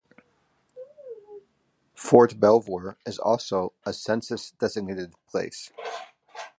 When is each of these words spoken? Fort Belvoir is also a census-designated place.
Fort 1.93 2.39
Belvoir 2.39 2.97
is 3.05 3.19
also 3.19 3.73
a 3.85 3.93
census-designated 3.93 5.13
place. 5.29 5.69